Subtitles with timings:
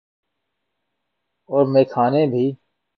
[1.49, 2.45] اورمیخانے بھی۔